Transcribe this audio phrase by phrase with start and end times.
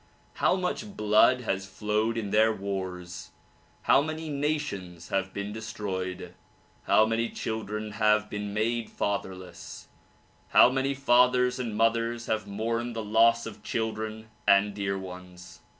[0.41, 3.29] How much blood has flowed in their wars;
[3.83, 6.33] how many nations have been destroyed;
[6.85, 9.89] how many children have been made fatherless;
[10.47, 15.59] how many fathers and mothers have mourned the loss of children and dear ones